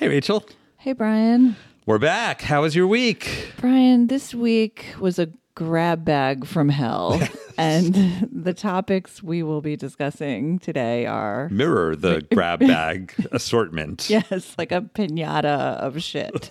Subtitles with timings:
[0.00, 0.46] Hey, Rachel.
[0.78, 1.56] Hey, Brian.
[1.84, 2.40] We're back.
[2.40, 3.52] How was your week?
[3.58, 7.20] Brian, this week was a grab bag from hell.
[7.58, 14.08] and the topics we will be discussing today are Mirror the grab bag assortment.
[14.08, 16.50] yes, like a pinata of shit.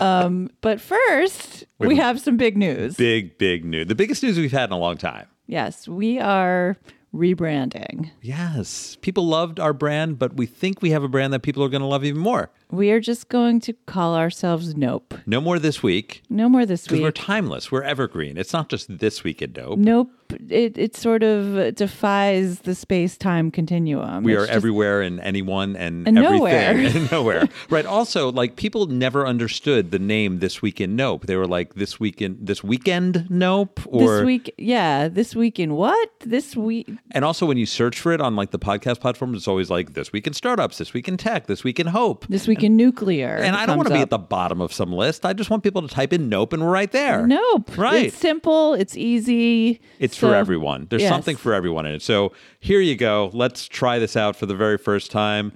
[0.00, 2.96] um, but first, we have some big news.
[2.96, 3.86] Big, big news.
[3.86, 5.28] The biggest news we've had in a long time.
[5.46, 6.76] yes, we are
[7.14, 8.10] rebranding.
[8.20, 8.96] Yes.
[9.02, 11.80] People loved our brand, but we think we have a brand that people are going
[11.80, 12.50] to love even more.
[12.70, 15.14] We are just going to call ourselves Nope.
[15.26, 16.88] No more this week No more this week.
[16.90, 17.72] because we're timeless.
[17.72, 18.36] We're evergreen.
[18.36, 19.78] It's not just this week at Dope.
[19.78, 20.10] Nope.
[20.50, 24.24] It, it sort of defies the space time continuum.
[24.24, 26.70] We It's are just- everywhere and anyone and, And everything nowhere.
[26.76, 27.48] and nowhere.
[27.70, 27.86] Right.
[27.86, 31.24] Also, like people never understood the name This Week in Nope.
[31.26, 35.58] They were like This Week in This Weekend Nope or this week, yeah, this week
[35.58, 36.10] in what?
[36.20, 39.48] This week, And also, when you search for it on like the podcast platforms, it's
[39.48, 42.26] always like this week in startups, this week in tech, this week in hope.
[42.28, 43.36] this week in nuclear.
[43.36, 45.24] And I don't want to be comes at the bottom of some list.
[45.26, 47.26] I just want people to type in nope and we're right there.
[47.26, 47.76] Nope.
[47.76, 48.06] Right.
[48.06, 48.74] It's simple.
[48.74, 49.80] It's easy.
[49.98, 50.86] It's So- for everyone.
[50.90, 51.10] There's Yes.
[51.10, 52.02] something for everyone in it.
[52.02, 53.30] So here you go.
[53.32, 55.52] Let's try this out for the very first time.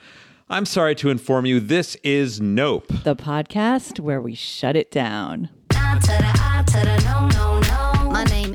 [0.50, 2.88] I'm sorry to inform you, this is Nope.
[3.04, 5.48] The podcast where we shut it down.
[5.74, 7.51] Ah, ah,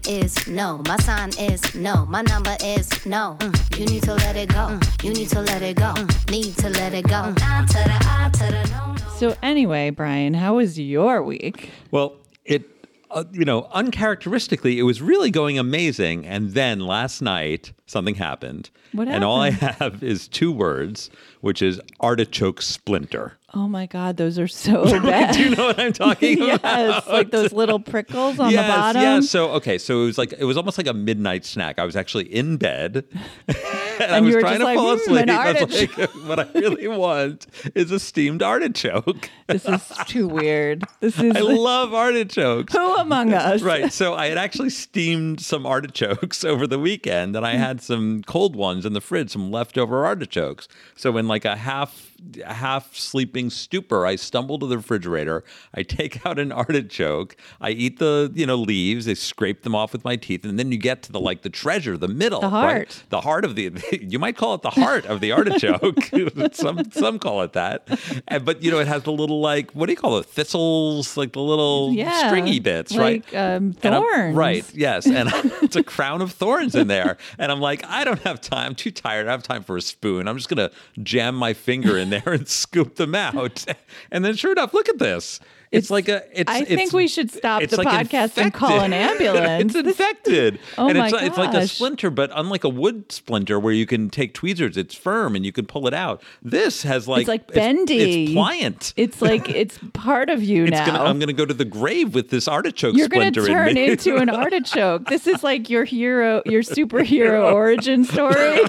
[0.08, 0.82] is no.
[0.88, 2.06] My sign is no.
[2.06, 3.38] My number is no.
[3.40, 4.68] Mm, You need to let it go.
[4.68, 5.94] Mm, You need to let it go.
[5.96, 7.34] Mm, Need to let it go.
[7.38, 9.18] I to the I to the no, no.
[9.18, 11.72] So anyway, Brian, how was your week?
[11.92, 12.64] Well, it,
[13.12, 16.26] uh, you know, uncharacteristically, it was really going amazing.
[16.26, 18.70] And then last night, something happened.
[18.94, 21.10] What And all I have is two words,
[21.42, 23.34] which is artichoke splinter.
[23.60, 25.34] Oh my God, those are so bad.
[25.34, 26.62] Do you know what I'm talking about?
[26.64, 29.02] yes, like those little prickles on yes, the bottom.
[29.02, 29.30] yes.
[29.32, 31.80] So okay, so it was like it was almost like a midnight snack.
[31.80, 33.06] I was actually in bed,
[33.48, 35.22] and, I was trying to like, fall "Mm, asleep.
[35.24, 39.28] an I was like, what I really want is a steamed artichoke.
[39.48, 40.84] This is too weird.
[41.00, 42.74] This is I love artichokes.
[42.74, 43.64] who among us?
[43.64, 43.92] Right.
[43.92, 48.56] So I had actually steamed some artichokes over the weekend and I had some cold
[48.56, 50.68] ones in the fridge, some leftover artichokes.
[50.96, 52.12] So in like a half
[52.46, 58.00] half sleeping stupor, I stumble to the refrigerator, I take out an artichoke, I eat
[58.00, 61.04] the, you know, leaves, I scrape them off with my teeth, and then you get
[61.04, 62.42] to the like the treasure, the middle.
[62.42, 62.52] The right?
[62.88, 63.04] heart.
[63.10, 66.10] The heart of the you might call it the heart of the artichoke.
[66.54, 67.88] some some call it that.
[68.28, 70.26] And, but you know, it has the little like what do you call it?
[70.26, 73.24] Thistles, like the little Yeah, stringy bits, right?
[73.26, 74.36] like, um, And thorns.
[74.36, 74.66] right.
[74.74, 75.06] Yes.
[75.08, 75.30] And
[75.62, 77.18] it's a crown of thorns in there.
[77.38, 78.68] And I'm like, I don't have time.
[78.68, 79.22] I'm too tired.
[79.28, 80.28] I don't have time for a spoon.
[80.28, 83.66] I'm just going to jam my finger in there and scoop them out.
[84.12, 85.40] And then sure enough, look at this.
[85.72, 86.24] It's, It's- like a.
[86.40, 86.50] It's.
[86.52, 89.76] I it's, think we should stop the like podcast and call an ambulance.
[89.76, 90.60] it's infected.
[90.78, 93.86] Oh and my it's, it's like a splinter, but unlike a wood splinter where you
[93.88, 96.22] can take tweezers, it's firm and you can pull it out.
[96.42, 98.26] This has like it's like bendy.
[98.26, 98.94] It's, pliant.
[98.96, 100.86] It's like it's part of you now.
[100.86, 103.68] gonna, I'm going to go to the grave with this artichoke You're going to splinter
[103.70, 105.08] in turn into an artichoke.
[105.08, 108.60] This is like your hero, your superhero origin story.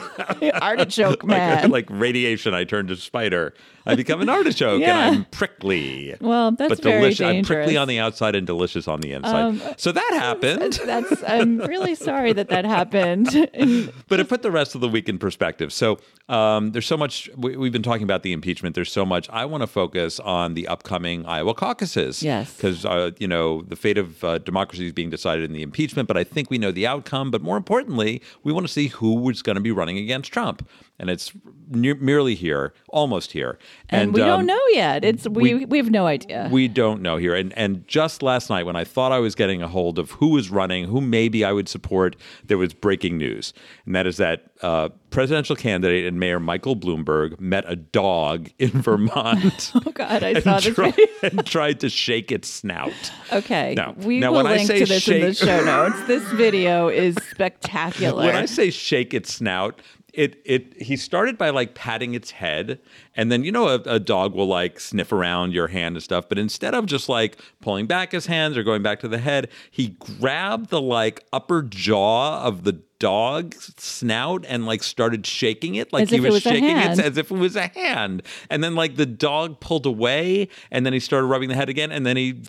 [0.54, 1.70] artichoke man.
[1.70, 3.54] like radiation, I turn to spider.
[3.86, 5.08] I become an artichoke Yeah.
[5.08, 6.14] and I'm prickly.
[6.20, 7.20] Well, that's but delicious.
[7.20, 7.36] I'm.
[7.38, 9.80] Um, prickly on the outside and delicious on the inside.
[9.80, 10.80] so that happened.
[10.84, 11.22] That's.
[11.26, 13.28] I'm really sorry that that happened.
[14.08, 15.72] But it put the rest of the week in perspective.
[15.72, 15.98] So
[16.28, 17.28] um, there's so much.
[17.36, 18.74] We, we've been talking about the impeachment.
[18.74, 19.28] There's so much.
[19.30, 22.22] I want to focus on the upcoming Iowa caucuses.
[22.22, 22.54] Yes.
[22.54, 26.08] Because uh, you know the fate of uh, democracy is being decided in the impeachment.
[26.08, 27.30] But I think we know the outcome.
[27.30, 30.66] But more importantly, we want to see who is going to be running against Trump.
[31.00, 31.32] And it's
[31.68, 33.58] ne- merely here, almost here.
[33.88, 35.04] and, we um, don't know yet.
[35.04, 36.48] It's we, we- we have no idea.
[36.50, 37.34] we don't know here.
[37.34, 40.28] And and just last night when I thought I was getting a hold of who
[40.28, 43.52] was running, who maybe I would support, there was breaking news.
[43.86, 48.70] And that is that uh, presidential candidate and Mayor Michael Bloomberg met a dog in
[48.82, 49.72] Vermont.
[49.86, 51.06] oh God, I saw and, this video.
[51.22, 52.92] and tried to shake its snout.
[53.32, 56.02] Okay, Now- we now will link say to this in the show notes.
[56.06, 58.24] This video is spectacular.
[58.26, 59.80] When I say shake its snout,
[60.18, 62.80] it it he started by like patting its head,
[63.14, 66.28] and then you know a, a dog will like sniff around your hand and stuff,
[66.28, 69.48] but instead of just like pulling back his hands or going back to the head,
[69.70, 75.92] he grabbed the like upper jaw of the dog's snout and like started shaking it
[75.92, 78.22] like As he was, was shaking it as if it was a hand.
[78.50, 81.92] And then like the dog pulled away and then he started rubbing the head again
[81.92, 82.42] and then he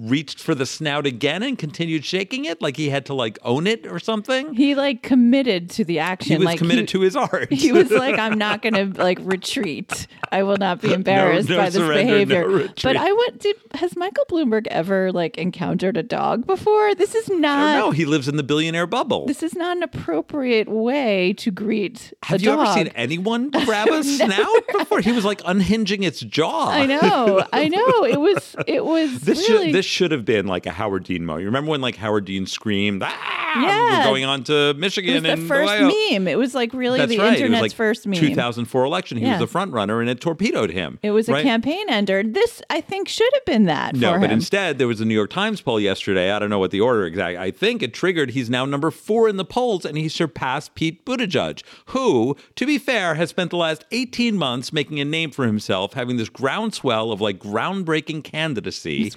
[0.00, 3.66] reached for the snout again and continued shaking it, like he had to like own
[3.66, 4.54] it or something.
[4.54, 6.32] He like committed to the action.
[6.32, 7.52] He was like committed he, to his art.
[7.52, 10.06] He was like, I'm not going to like retreat.
[10.32, 12.72] I will not be embarrassed no by this surrender, no behavior.
[12.82, 13.38] but I would.
[13.38, 16.94] Did has Michael Bloomberg ever like encountered a dog before?
[16.94, 17.76] This is not.
[17.76, 17.94] don't.
[17.94, 19.26] He lives in the billionaire bubble.
[19.26, 22.66] This is not an appropriate way to greet Have you dog.
[22.66, 25.00] ever seen anyone grab a snout before?
[25.00, 26.68] He was like unhinging its jaw.
[26.70, 28.04] I know, I know.
[28.04, 29.66] It was, it was This really.
[29.66, 31.42] should this should have been like a Howard Dean moment.
[31.42, 33.98] You remember when like Howard Dean screamed, "Ah, Yeah.
[33.98, 36.28] we're going on to Michigan it was the first Ohio." meme.
[36.28, 37.36] It was like really That's the right.
[37.38, 38.18] internet's like first meme.
[38.20, 39.18] 2004 election.
[39.18, 39.32] He Yeah.
[39.32, 40.98] was the front runner, and it torpedoed him.
[41.02, 42.22] It was a campaign ender.
[42.22, 44.32] This, I think, should have been that No, but him.
[44.32, 46.30] instead there was a New York Times poll yesterday.
[46.30, 47.38] I don't know what the order exactly.
[47.38, 48.30] I think it triggered.
[48.30, 52.78] He's now number four in the polls, and he surpassed Pete Buttigieg, who, to be
[52.78, 57.10] fair, has spent the last 18 months making a name for himself, having this groundswell
[57.12, 59.12] of like groundbreaking candidacy.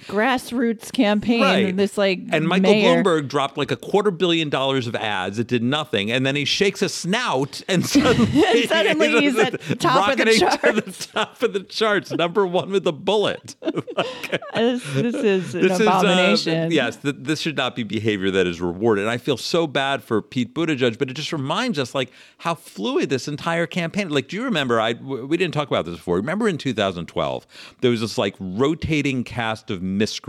[0.50, 1.40] Grassroots campaign.
[1.42, 1.76] Right.
[1.76, 3.02] This like and Michael mayor.
[3.02, 5.38] Bloomberg dropped like a quarter billion dollars of ads.
[5.38, 10.10] It did nothing, and then he shakes a snout, and suddenly, Suddenly he's at top
[10.10, 13.56] of the rocketing to the top of the charts, number one with a bullet.
[14.54, 16.70] This, this is an This is, uh, abomination.
[16.70, 19.04] yes, th- this should not be behavior that is rewarded.
[19.04, 22.54] And I feel so bad for Pete Buttigieg, but it just reminds us like how
[22.54, 24.08] fluid this entire campaign.
[24.10, 24.80] Like, do you remember?
[24.80, 26.16] I we didn't talk about this before.
[26.16, 27.46] Remember in 2012,
[27.80, 30.23] there was this like rotating cast of miscreants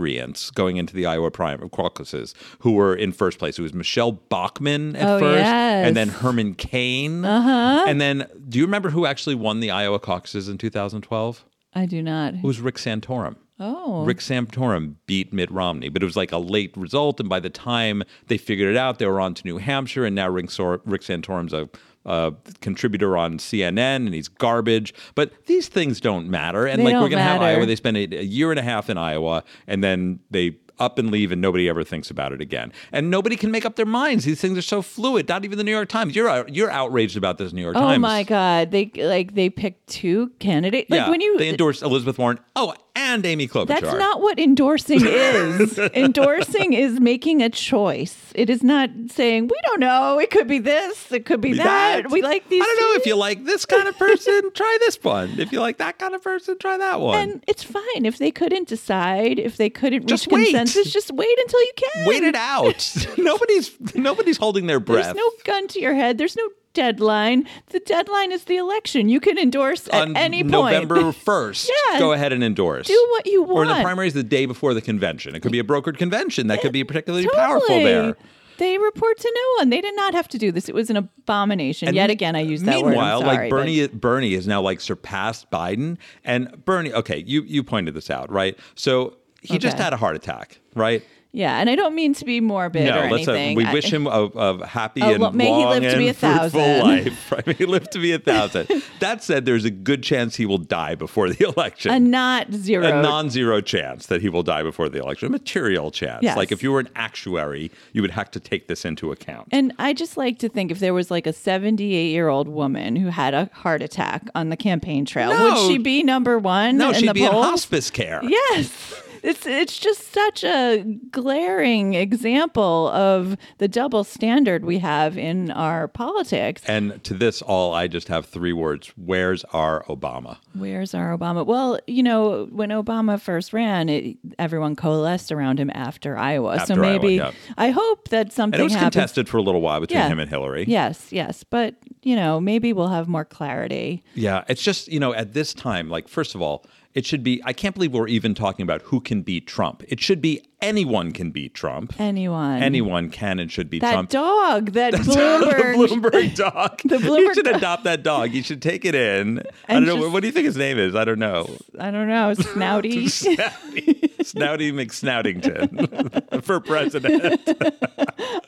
[0.54, 3.58] going into the Iowa primary caucuses who were in first place.
[3.58, 5.86] It was Michele Bachmann at Oh, first, yes.
[5.86, 7.84] and then Herman Cain, uh-huh.
[7.88, 11.44] and then do you remember who actually won the Iowa caucuses in 2012?
[11.74, 12.34] I do not.
[12.34, 13.36] It was Rick Santorum.
[13.58, 17.20] Oh, Rick Santorum beat Mitt Romney, but it was like a late result.
[17.20, 20.14] And by the time they figured it out, they were on to New Hampshire, and
[20.14, 21.68] now Rick Santorum's a
[22.06, 22.30] uh,
[22.60, 24.94] contributor on CNN, and he's garbage.
[25.14, 26.66] But these things don't matter.
[26.66, 27.42] And They like we're gonna have.
[27.42, 30.98] Iowa, they spend a, a year and a half in Iowa, and then they up
[30.98, 32.72] and leave, and nobody ever thinks about it again.
[32.92, 34.24] And nobody can make up their minds.
[34.24, 35.28] These things are so fluid.
[35.28, 36.14] Not even the New York Times.
[36.14, 37.96] You're you're outraged about this New York oh Times.
[37.96, 38.70] Oh my God!
[38.70, 40.90] They like they picked two candidates.
[40.90, 42.38] Like yeah, when you they endorsed Elizabeth Warren.
[42.54, 43.66] Oh, and Amy Klobuchar.
[43.66, 45.78] That's not what endorsing is.
[45.94, 48.32] endorsing is making a choice.
[48.34, 50.18] It is not saying we don't know.
[50.18, 51.12] It could be this.
[51.12, 52.10] It could be that.
[52.10, 52.62] We like these.
[52.62, 55.38] I don't know two." if you like this kind of person, try this one.
[55.38, 57.18] If you like that kind of person, try that one.
[57.18, 59.38] And it's fine if they couldn't decide.
[59.38, 60.54] If they couldn't Just reach wait.
[60.54, 62.06] consensus, just wait until you can.
[62.06, 62.96] Wait it out.
[63.18, 65.04] nobody's nobody's holding their breath.
[65.04, 66.18] There's no gun to your head.
[66.18, 67.48] There's no deadline.
[67.70, 69.08] The deadline is the election.
[69.08, 70.52] You can endorse at on any point.
[70.52, 71.70] November first.
[71.90, 71.98] Yeah.
[71.98, 72.86] Go ahead and endorse.
[72.86, 73.70] Do what you want.
[73.70, 75.34] Or the primary is the day before the convention.
[75.34, 76.46] It could be a brokered convention.
[76.48, 77.42] That could be particularly Totally.
[77.42, 78.16] powerful there.
[78.58, 79.70] They report to no one.
[79.70, 80.68] They did not have to do this.
[80.68, 81.94] It was an abomination.
[81.94, 82.90] Yet again, I use that word.
[82.90, 86.92] Meanwhile, like but- Bernie, Bernie is now like surpassed Biden, and Bernie.
[86.92, 88.58] Okay, you you pointed this out, right?
[88.74, 91.04] So he just had a heart attack, right?
[91.36, 93.28] Yeah, and I don't mean to be morbid No, or let's.
[93.28, 93.56] Anything.
[93.56, 96.08] we I- wish him a, a happy Oh, and may he long live to be
[96.08, 96.80] a fruitful thousand.
[96.88, 97.22] life.
[97.32, 97.46] Right?
[97.46, 98.68] May he live to be a thousand.
[99.00, 101.90] that said, there's a good chance he will die before the election.
[101.92, 102.86] a not zero.
[102.86, 105.26] a non-zero chance that he will die before the election.
[105.26, 106.22] A material chance.
[106.22, 106.38] Yes.
[106.38, 109.48] Like if you were an actuary, you would have to take this into account.
[109.52, 112.96] and I just like to think if there was like a 78 year old woman
[112.96, 115.44] who had a heart attack on the campaign trail, No.
[115.52, 118.20] would she be number one no, in she'd the be in hospice care.
[118.22, 119.02] Yes.
[119.26, 125.88] It's it's just such a glaring example of the double standard we have in our
[125.88, 126.62] politics.
[126.66, 128.92] And to this all, I just have three words.
[128.96, 130.38] Where's our Obama?
[130.54, 131.44] Where's our Obama?
[131.44, 136.56] Well, you know, when Obama first ran, it, everyone coalesced around him after Iowa.
[136.58, 137.32] so After Iowa, maybe yeah.
[137.58, 138.94] I hope that something And it was happens.
[138.94, 140.08] contested for a little while between Yeah.
[140.08, 140.64] him and Hillary.
[140.68, 144.04] Yes, yes, but you know, maybe we'll have more clarity.
[144.14, 146.64] Yeah, it's just, you know, at this time, like, first of all,
[146.96, 149.82] it should be, I can't believe we're even talking about who can beat Trump.
[149.86, 151.92] It should be anyone can beat Trump.
[152.00, 154.08] Anyone, Anyone can and should beat that Trump.
[154.08, 155.76] dog, that Bloomberg.
[155.78, 156.80] the Bloomberg, Bloomberg dog.
[156.86, 158.32] The You should adopt that dog.
[158.32, 159.42] You should take it in.
[159.68, 160.08] I don't know.
[160.08, 160.94] What do you think his name is?
[160.94, 161.46] I don't know.
[161.78, 163.04] I don't know, snouty.
[163.06, 167.40] Snouty, Snouty McSnoutington for president.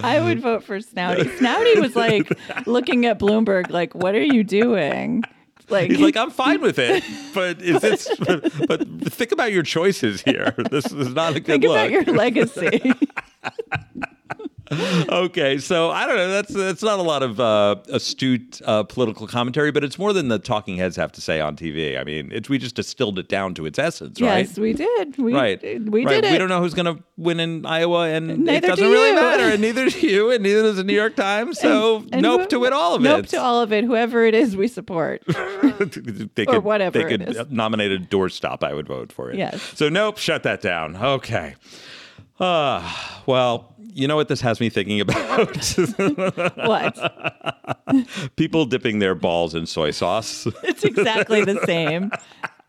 [0.00, 1.24] I would vote for Snouty.
[1.38, 2.32] Snouty was like
[2.66, 5.22] looking at Bloomberg, like, "What are you doing?"
[5.70, 8.08] Like, He's like, I'm fine with it, but is this?
[8.66, 10.54] But think about your choices here.
[10.70, 11.72] This is not a good think look.
[11.72, 12.92] about your legacy.
[14.72, 16.28] okay, so I don't know.
[16.28, 20.28] That's that's not a lot of uh, astute uh, political commentary, but it's more than
[20.28, 21.98] the talking heads have to say on TV.
[21.98, 24.46] I mean, it's we just distilled it down to its essence, right?
[24.46, 25.16] Yes, we did.
[25.18, 26.14] We, Right, We right.
[26.14, 26.32] did it.
[26.32, 29.14] We don't know who's going to win in Iowa, and it doesn't do really you.
[29.14, 31.58] matter, and neither do you, and neither does the New York Times.
[31.58, 33.22] So And nope who- to it, all of nope it.
[33.22, 33.84] Nope to all of it.
[33.84, 35.22] Whoever it is, we support.
[35.26, 37.50] they Or could, whatever They could is.
[37.50, 38.62] nominate a doorstop.
[38.62, 39.36] I would vote for it.
[39.38, 39.62] Yes.
[39.76, 40.96] So nope, shut that down.
[40.96, 41.54] Okay.
[42.40, 42.88] Uh,
[43.26, 45.56] well, you know what this has me thinking about?
[46.56, 48.06] what?
[48.36, 50.46] People dipping their balls in soy sauce.
[50.62, 52.12] It's exactly the same.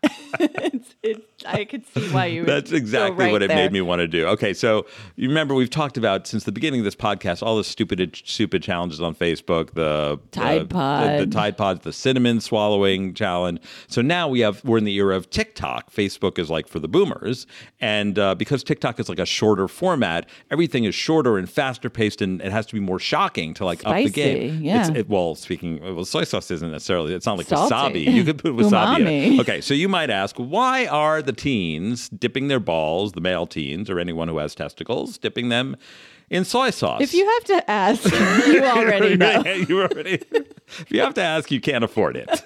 [0.40, 2.40] it's, it's, I could see why you.
[2.42, 3.56] would That's exactly right what it there.
[3.56, 4.26] made me want to do.
[4.28, 7.64] Okay, so you remember we've talked about since the beginning of this podcast all the
[7.64, 11.20] stupid stupid challenges on Facebook, the Tide the- Pod.
[11.20, 13.60] the, the Tide Pods, the cinnamon swallowing challenge.
[13.88, 15.92] So now we have we're in the era of TikTok.
[15.92, 17.46] Facebook is like for the boomers,
[17.80, 22.20] and uh, because TikTok is like a shorter format, everything is shorter and faster paced,
[22.22, 24.62] and it has to be more shocking to like up the game.
[24.62, 24.80] yeah.
[24.88, 27.14] It's, it, well, speaking well, soy sauce isn't necessarily.
[27.14, 28.04] It's not like Salty.
[28.06, 28.12] wasabi.
[28.12, 29.00] You could put wasabi.
[29.00, 29.40] in it.
[29.40, 33.88] Okay, so you might ask, why are the teens dipping their balls, the male teens
[33.90, 35.76] or anyone who has testicles, dipping them
[36.30, 37.00] in soy sauce?
[37.02, 38.04] If you have to ask,
[38.46, 39.42] you already know.
[39.68, 40.22] you already.
[40.78, 42.44] If you have to ask, you can't afford it.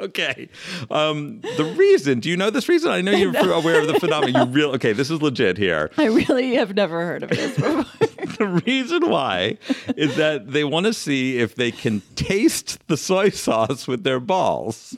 [0.00, 0.48] okay.
[0.88, 2.92] Um, the reason, do you know this reason?
[2.92, 4.46] I know you're aware of the phenomenon.
[4.46, 4.92] You real okay?
[4.92, 5.90] This is legit here.
[5.98, 7.84] I really have never heard of this before.
[8.38, 9.58] The reason why
[9.96, 14.20] is that they want to see if they can taste the soy sauce with their
[14.20, 14.96] balls.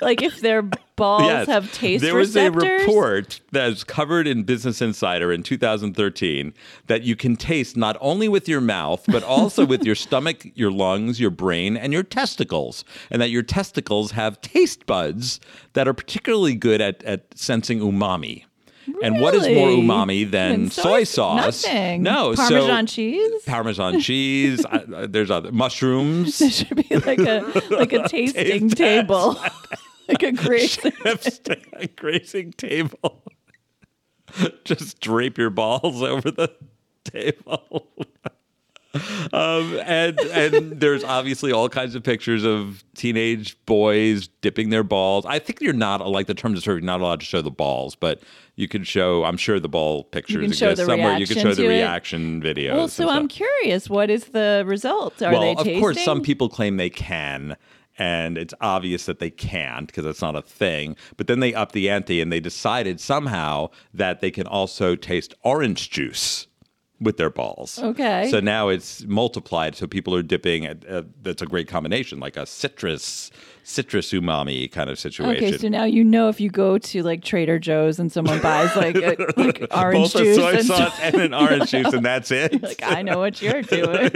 [0.00, 0.62] Like if their
[0.96, 1.46] balls Yes.
[1.48, 6.54] have taste there was a report that was covered in Business Insider in 2013
[6.86, 10.70] that you can taste not only with your mouth, but also with your stomach, your
[10.70, 12.84] lungs, your brain, and your testicles.
[13.10, 15.40] And that your testicles have taste buds
[15.72, 18.44] that are particularly good at, at sensing umami.
[19.02, 21.64] And what is more umami than Than soy, sauce?
[21.64, 22.02] Nothing.
[22.02, 23.42] No, Parmesan so cheese.
[23.46, 24.64] Parmesan cheese.
[24.64, 26.38] uh, there's other mushrooms.
[26.44, 29.34] There should be like a like a tasting Taste table,
[30.08, 31.40] like a chef's
[31.96, 33.22] grazing table.
[34.64, 36.52] Just drape your balls over the
[37.04, 37.88] table.
[39.32, 45.26] Um, and and there's obviously all kinds of pictures of teenage boys dipping their balls.
[45.26, 47.94] I think you're not like the term is you're not allowed to show the balls,
[47.94, 48.22] but
[48.56, 49.24] you can show.
[49.24, 51.18] I'm sure the ball pictures show exist somewhere.
[51.18, 51.68] You can show the it.
[51.68, 52.74] reaction videos.
[52.74, 53.90] Well, so I'm curious.
[53.90, 55.22] What is the result?
[55.22, 55.80] Are well, they of tasting?
[55.80, 57.56] course, some people claim they can,
[57.98, 60.96] and it's obvious that they can't because it's not a thing.
[61.16, 65.34] But then they up the ante and they decided somehow that they can also taste
[65.42, 66.46] orange juice
[67.00, 67.78] with their balls.
[67.78, 68.28] Okay.
[68.30, 69.76] So now it's multiplied.
[69.76, 70.66] So people are dipping.
[70.66, 73.30] At, uh, that's a great combination, like a citrus,
[73.64, 75.44] citrus umami kind of situation.
[75.44, 78.76] Okay, so now you know if you go to like Trader Joe's and someone buys
[78.76, 82.04] like, a, like orange Both juice a soy and sauce and an orange juice, and
[82.04, 82.62] that's it.
[82.62, 84.10] like I know what you're doing.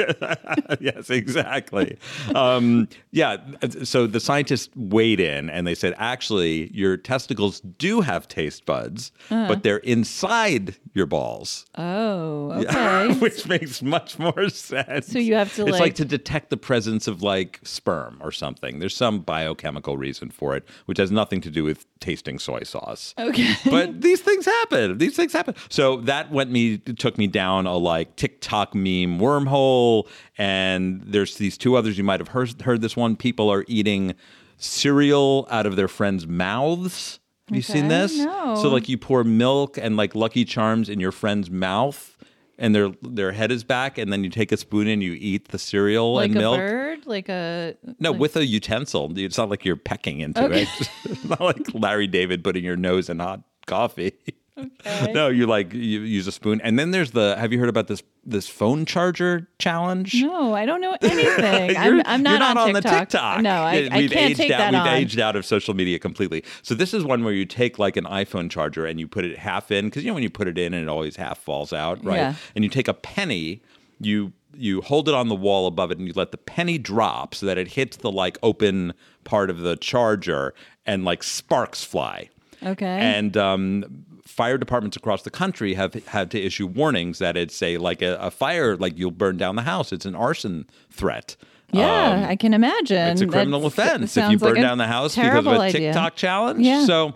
[0.81, 1.99] yes, exactly.
[2.35, 3.39] Um, yeah.
[3.85, 9.13] So the scientists weighed in and they said, actually, your testicles do have taste buds,
[9.31, 9.49] Uh-huh.
[9.49, 13.15] but they're inside your balls, Oh, okay.
[13.19, 15.07] which makes much more sense.
[15.07, 18.31] So you have to, It's like, like- to detect the presence of like sperm or
[18.33, 18.79] something.
[18.79, 23.15] There's some biochemical reason for it, which has nothing to do with tasting soy sauce.
[23.19, 23.55] Okay.
[23.71, 24.99] But these things happen.
[24.99, 25.55] These things happen.
[25.69, 30.09] So that went me took me down a like TikTok meme wormhole.
[30.37, 33.17] And there's these two others you might have heard heard this one.
[33.17, 34.15] People are eating
[34.57, 37.21] cereal out of their friends' mouths.
[37.49, 38.17] Have you seen this?
[38.19, 38.57] no.
[38.61, 42.17] So like you pour milk and like Lucky Charms in your friend's mouth.
[42.61, 45.49] And their their head is back, and then you take a spoon and you eat
[45.49, 46.59] the cereal like and a milk.
[46.59, 49.13] bird, like a No, with a utensil.
[49.17, 50.63] It's not like you're pecking into Okay.
[50.63, 50.69] it.
[51.05, 54.13] it's not like Larry David putting your nose in hot coffee.
[54.59, 55.13] Okay.
[55.13, 56.61] No, you like you use a spoon.
[56.63, 60.15] And then there's the have you heard about this this phone charger challenge?
[60.21, 61.77] No, I don't know anything.
[61.77, 62.83] I'm, I'm not, you're not on, TikTok.
[62.83, 63.43] the TikTok.
[63.43, 64.89] No, I, we've can't aged take out, that We've on.
[64.89, 66.45] aged out of social media completely.
[66.63, 69.39] So this is one where you take like an iPhone charger and you put it
[69.39, 71.73] half in because you know when you put it in and it always half falls
[71.73, 72.17] out, right?
[72.17, 72.35] Yeah.
[72.55, 73.63] And you take a penny,
[74.01, 77.35] you you hold it on the wall above it and you let the penny drop
[77.35, 78.93] so that it hits the like open
[79.25, 80.53] part of the charger
[80.85, 82.29] and like sparks fly.
[82.65, 82.87] Okay.
[82.87, 84.05] And um,
[84.39, 88.15] fire departments across the country have had to issue warnings that it's a like a,
[88.21, 89.93] a fire, like you'll burn down the house.
[89.93, 91.37] It's an arson threat.
[91.73, 93.09] yeah, Um, I can imagine.
[93.09, 95.47] it's a criminal That's- offense if you sounds like burn down the house because of
[95.49, 95.93] a idea.
[95.93, 96.61] TikTok challenge.
[96.65, 96.87] Yeah.
[96.87, 97.15] So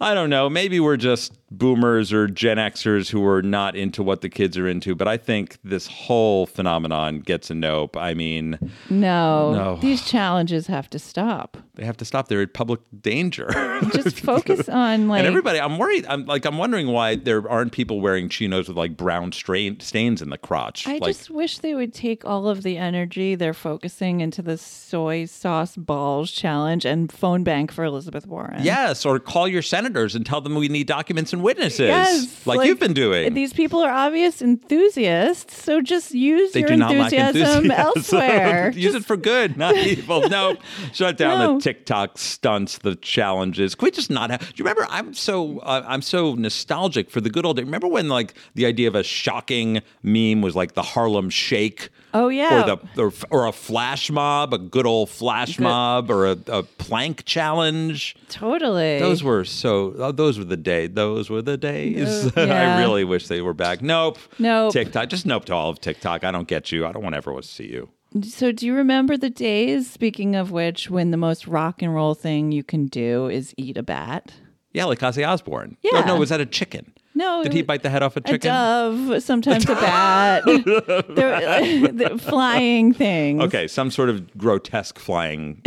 [0.00, 0.50] I don't know.
[0.50, 4.68] Maybe we're just boomers or Gen Xers who are not into what the kids are
[4.68, 7.96] into, but I think this whole phenomenon gets a nope.
[7.96, 8.58] I mean,
[8.90, 9.78] No, No.
[9.80, 11.56] these challenges have to stop.
[11.76, 12.28] They have to stop.
[12.28, 13.48] They're in public danger.
[13.92, 16.04] Just focus on like and everybody, I'm worried.
[16.08, 20.20] I'm like, I'm wondering why there aren't people wearing chinos with like brown strain, stains
[20.22, 20.88] in the crotch.
[20.88, 24.58] I like, just wish they would take all of the energy they're focusing into the
[24.58, 28.62] soy sauce balls challenge and phone bank for Elizabeth Warren.
[28.62, 32.66] yes, or call your senators and tell them we need documents and witnesses, Yes, like,
[32.66, 33.34] you've been doing.
[33.34, 34.40] These people are obvious
[34.86, 37.70] enthusiasts, so just use they your do not lack enthusiasm enthusiasm.
[37.96, 38.70] elsewhere.
[38.74, 40.28] Use it for good, not evil.
[40.28, 40.56] No,
[40.92, 41.54] shut down No.
[41.58, 43.74] the TikTok stunts, the challenges.
[43.74, 44.38] Can we just not have?
[44.38, 44.86] Do you remember?
[44.88, 47.56] I'm so uh, I'm so nostalgic for the good old.
[47.56, 47.64] days.
[47.64, 51.88] Remember when like the idea of a shocking meme was like the Harlem Shake?
[52.14, 52.62] Oh, yeah.
[52.62, 55.64] or the or, or a flash mob, a good old flash Good.
[55.64, 58.14] mob, or a, a plank challenge.
[58.28, 59.00] totally.
[59.00, 59.92] Those were so.
[59.98, 60.86] oh, those were the day.
[60.86, 62.30] Those were the days.
[62.36, 62.76] Uh, yeah.
[62.76, 63.80] I really wish they were back.
[63.80, 64.18] Nope.
[64.38, 64.72] Nope.
[64.72, 65.08] TikTok.
[65.08, 66.22] Just nope to all of TikTok.
[66.22, 66.86] I don't get you.
[66.86, 67.88] I don't want everyone to see you.
[68.22, 72.14] So, do you remember the days, speaking of which, when the most rock and roll
[72.14, 74.32] thing you can do is eat a bat?
[74.72, 75.76] Yeah, like Ozzy Osbourne.
[75.82, 75.90] Yeah.
[75.94, 76.92] Oh, no, was that a chicken?
[77.14, 77.42] No.
[77.42, 78.50] Did he bite the head off a A chicken?
[78.50, 80.44] dove, sometimes a bat.
[80.46, 83.42] They're- the flying things.
[83.42, 85.62] Okay, some sort of grotesque flying.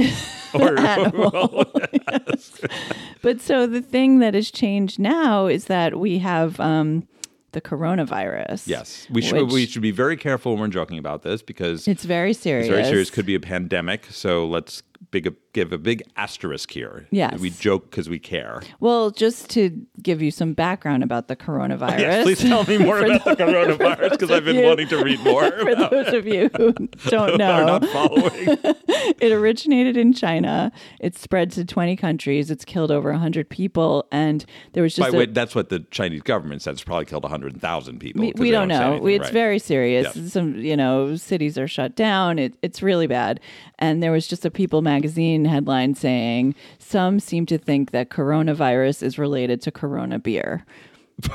[0.54, 0.76] or,
[3.22, 7.08] But so the thing that has changed now is that we have um,
[7.52, 8.68] the coronavirus.
[8.68, 11.88] yes, we should which- we should be very careful when we're joking about this because
[11.88, 12.68] It's very serious.
[12.68, 13.10] it's very serious.
[13.10, 14.06] Could be a pandemic.
[14.12, 17.08] So let's big a, give a big asterisk here.
[17.12, 17.40] Yes.
[17.40, 18.62] we joke because we care.
[18.80, 22.00] Well, just to give you some background about the coronavirus.
[22.00, 25.20] Yes, please tell me more about the coronavirus because I've been you- wanting to read
[25.22, 25.50] more.
[25.60, 26.74] For those of you who
[27.08, 28.58] don't know, not following.
[29.20, 30.72] it originated in China.
[31.00, 32.52] It spread to 20 countries.
[32.52, 34.08] It's killed over 100 people.
[34.12, 36.72] And there was just By a, wait, that's what the Chinese government said.
[36.74, 38.22] It's probably killed 100,000 people.
[38.22, 38.82] we, we don't know.
[38.92, 39.34] anything, We- it's right.
[39.34, 40.16] very serious.
[40.16, 40.28] Yeah.
[40.28, 42.38] Some, you know, cities are shut down.
[42.40, 43.40] It, it's really bad.
[43.80, 49.04] And there was just a People magazine headline saying some seem to think that coronavirus
[49.04, 50.66] is related to Corona beer.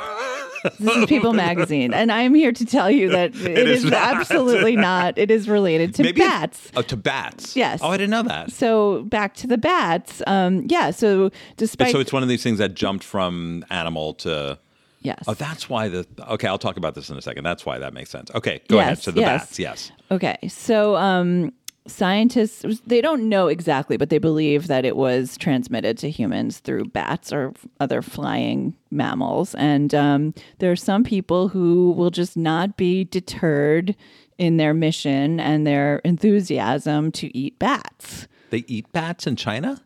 [0.80, 4.16] this is People magazine, and I'm here to tell you that it is is, not.
[4.16, 5.18] absolutely not.
[5.18, 6.70] It is related to Maybe bats.
[6.74, 7.54] Oh, to bats.
[7.54, 7.80] Yes.
[7.82, 8.50] Oh, I didn't know that.
[8.50, 10.22] So back to the bats.
[10.26, 10.90] Um, yeah.
[10.90, 14.58] So despite so it's one of these things that jumped from animal to.
[15.00, 16.06] yes, Oh, that's why the.
[16.30, 17.44] Okay, I'll talk about this in a second.
[17.44, 18.30] That's why that makes sense.
[18.34, 18.92] Okay, go ahead.
[18.92, 19.40] Yes, So the yes.
[19.42, 19.92] bats, yes.
[20.10, 21.52] Okay, so um,
[21.86, 26.86] scientists they don't know exactly, but they believe that it was transmitted to humans through
[26.86, 29.54] bats or other flying mammals.
[29.56, 33.94] And um, there are some people who will just not be deterred
[34.38, 38.26] in their mission and their enthusiasm to eat bats.
[38.50, 39.82] They eat bats in China?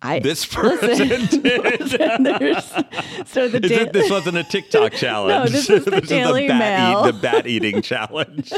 [0.00, 0.88] I This person
[1.42, 2.72] listen, there's-
[3.26, 5.30] so the da- this wasn't a TikTok challenge.
[5.30, 7.00] no, this is the Daily bat Mail.
[7.08, 8.50] Eat, the bat eating challenge.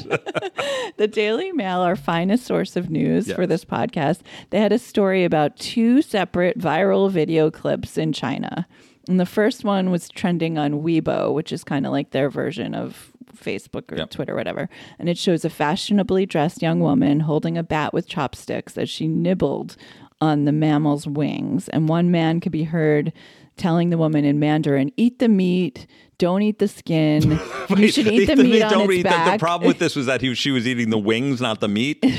[0.97, 3.37] the Daily Mail, our finest source of news Yes.
[3.37, 4.20] for this podcast,
[4.50, 8.66] they had a story about two separate viral video clips in China.
[9.09, 12.74] And the first one was trending on Weibo, which is kind of like their version
[12.74, 14.11] of Facebook or Yep.
[14.11, 14.68] Twitter, whatever.
[14.98, 19.09] And it shows a fashionably dressed young woman holding a bat with chopsticks as she
[19.09, 19.76] nibbled
[20.20, 21.68] on the mammal's wings.
[21.68, 23.12] And one man could be heard
[23.56, 25.87] telling the woman in Mandarin, "Eat the meat,
[26.20, 27.40] don't eat the skin.
[27.76, 30.20] you should eat the meat on don't its back." The, problem with this was that
[30.20, 31.98] he, she was eating the wings, not the meat.
[32.04, 32.12] she,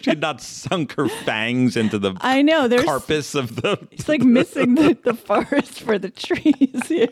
[0.00, 3.78] she had not sunk her fangs into the I know there's carpus of the.
[3.90, 7.08] It's like missing the, the forest for the trees here.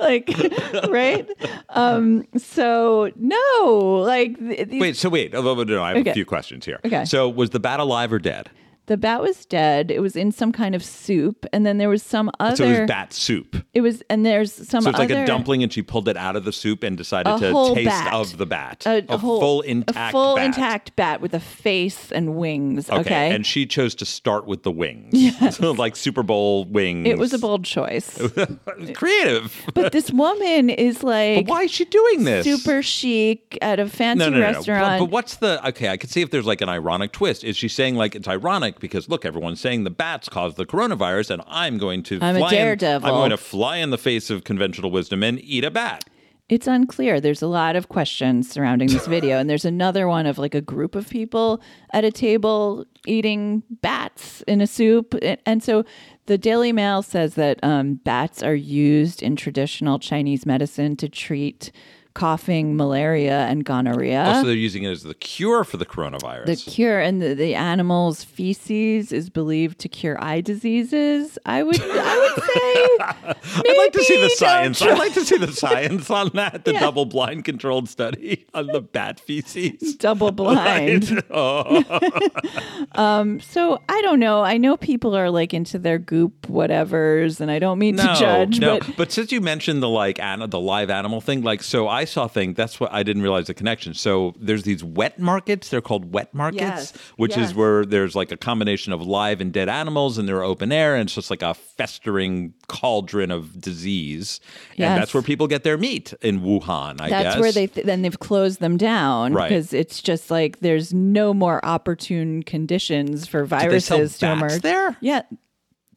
[0.00, 0.28] like,
[0.88, 1.28] right?
[1.70, 5.34] Um, so no, like th- these, Wait, so wait.
[5.34, 6.10] Oh, no, no, I have Okay.
[6.10, 6.80] a few questions here.
[6.84, 7.04] Okay.
[7.04, 8.50] So was the bat alive or dead?
[8.88, 9.90] The bat was dead.
[9.90, 12.56] It was in some kind of soup, and then there was some other.
[12.56, 13.56] So it was bat soup.
[13.74, 16.34] it was- and there's some So it's like a dumpling, and she pulled it out
[16.36, 18.12] of the soup and decided to taste bat.
[18.12, 18.84] of the bat.
[18.86, 20.46] a, A, whole, full intact a full bat.
[20.46, 22.90] intact bat with a face and wings.
[22.90, 23.00] Okay.
[23.00, 25.12] Okay, And she chose to start with the wings.
[25.12, 25.60] Yes.
[25.78, 27.06] like Super Bowl wings.
[27.06, 28.18] it was a bold choice.
[28.94, 29.54] creative.
[29.74, 32.44] but this woman is like But why is she doing this?
[32.44, 34.52] super chic at a fancy no, no, no, no.
[34.52, 35.00] restaurant.
[35.00, 35.88] But, but what's the okay?
[35.88, 37.44] I could see if there's like an ironic twist.
[37.44, 41.30] Is she saying like it's ironic because look, everyone's saying the bats caused the coronavirus,
[41.30, 43.08] and I'm going to I'm a fly in- daredevil.
[43.08, 46.04] I'm going to fly in the face of conventional wisdom and eat a bat.
[46.48, 47.20] It's unclear.
[47.20, 50.62] There's a lot of questions surrounding this video, and there's another one of like a
[50.62, 51.60] group of people
[51.92, 55.14] at a table eating bats in a soup.
[55.20, 55.84] And- And so
[56.24, 61.70] the Daily Mail says that um, bats are used in traditional Chinese medicine to treat
[62.18, 64.24] coughing, malaria, and gonorrhea.
[64.26, 66.46] Oh, so they're using it as the cure for the coronavirus.
[66.46, 71.38] the cure and the, the animal's feces is believed to cure eye diseases.
[71.46, 74.82] I would I would say I'd like to see the science.
[74.82, 76.64] I'd like to see the science on that.
[76.64, 76.80] The Yeah.
[76.80, 79.94] double blind controlled study on the bat feces.
[79.96, 81.10] double blind.
[81.10, 81.24] Right?
[81.30, 81.84] Oh.
[82.92, 84.42] Um, so I don't know.
[84.42, 88.18] I know people are like into their goop whatevers, and I don't mean No, to
[88.18, 88.80] judge, no.
[88.96, 92.24] but since you mentioned the like an- the live animal thing, like so, I saw
[92.24, 92.54] a thing.
[92.54, 93.94] That's what I didn't realize the connection.
[93.94, 95.68] So there's these wet markets.
[95.68, 97.50] They're called wet markets, Yes, which yes.
[97.50, 100.94] is where there's like a combination of live and dead animals, and they're open air,
[100.96, 104.40] and it's just like a festering cauldron of disease.
[104.76, 107.00] And that's where people get their meat in Wuhan.
[107.00, 109.48] I that's guess that's where they th- then they've closed them down Right.
[109.48, 114.62] because it's just like there's no more opportune conditions for viruses to emerge.
[114.62, 114.96] there?
[115.00, 115.22] Yeah.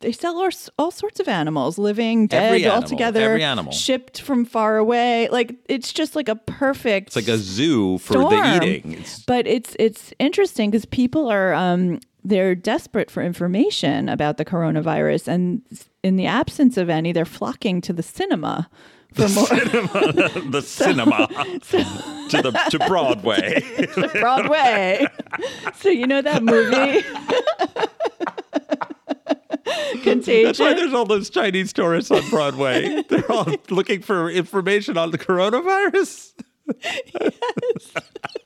[0.02, 3.72] They sell all, all sorts of animals, living, dead, Every all animal, together, every animal.
[3.72, 5.28] shipped from far away.
[5.30, 7.08] Like it's just like a perfect.
[7.08, 8.30] It's like a zoo for storm.
[8.60, 8.94] the eating.
[8.94, 14.46] It's, But it's it's interesting because people are um they're desperate for information about the
[14.46, 15.62] coronavirus, and
[16.04, 18.70] in the absence of any, they're flocking to the cinema
[19.14, 21.28] for more the cinema
[22.30, 23.62] to the to Broadway.
[24.20, 25.06] Broadway.
[25.76, 27.04] so you know that movie.
[30.04, 30.44] Contagion.
[30.46, 33.04] That's why there's all those Chinese tourists on Broadway.
[33.10, 36.34] They're all looking for information on the coronavirus.